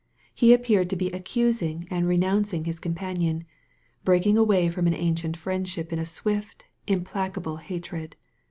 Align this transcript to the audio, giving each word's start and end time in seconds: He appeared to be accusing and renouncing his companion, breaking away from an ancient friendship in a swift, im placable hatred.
He 0.33 0.51
appeared 0.51 0.89
to 0.89 0.95
be 0.95 1.11
accusing 1.11 1.87
and 1.91 2.07
renouncing 2.07 2.65
his 2.65 2.79
companion, 2.79 3.45
breaking 4.03 4.35
away 4.35 4.67
from 4.67 4.87
an 4.87 4.95
ancient 4.95 5.37
friendship 5.37 5.93
in 5.93 5.99
a 5.99 6.07
swift, 6.07 6.65
im 6.87 7.03
placable 7.03 7.57
hatred. 7.59 8.15